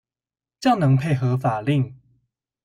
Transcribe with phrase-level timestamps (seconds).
[0.59, 1.95] 較能配合法令